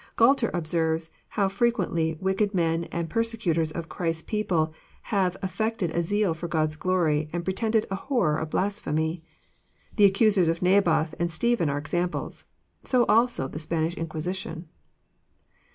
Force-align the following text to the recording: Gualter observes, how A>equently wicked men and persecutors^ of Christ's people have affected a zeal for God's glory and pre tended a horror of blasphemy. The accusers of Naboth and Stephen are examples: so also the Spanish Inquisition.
Gualter 0.15 0.49
observes, 0.51 1.11
how 1.37 1.45
A>equently 1.47 2.19
wicked 2.19 2.55
men 2.55 2.85
and 2.85 3.07
persecutors^ 3.07 3.71
of 3.71 3.87
Christ's 3.87 4.23
people 4.23 4.73
have 5.13 5.37
affected 5.43 5.91
a 5.91 6.01
zeal 6.01 6.33
for 6.33 6.47
God's 6.47 6.75
glory 6.75 7.29
and 7.31 7.43
pre 7.45 7.53
tended 7.53 7.85
a 7.91 7.95
horror 7.95 8.39
of 8.39 8.49
blasphemy. 8.49 9.21
The 9.97 10.05
accusers 10.05 10.49
of 10.49 10.63
Naboth 10.63 11.13
and 11.19 11.31
Stephen 11.31 11.69
are 11.69 11.77
examples: 11.77 12.45
so 12.83 13.05
also 13.05 13.47
the 13.47 13.59
Spanish 13.59 13.93
Inquisition. 13.93 14.67